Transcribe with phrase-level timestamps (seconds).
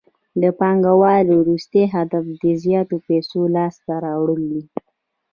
[0.41, 4.63] د پانګوال وروستی هدف د زیاتو پیسو لاسته راوړل دي